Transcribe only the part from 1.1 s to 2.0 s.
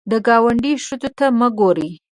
ته مه ګورې